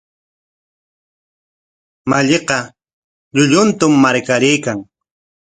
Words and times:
Malliqa 2.09 2.57
llulluntam 3.35 3.91
marqaraykan. 4.03 4.77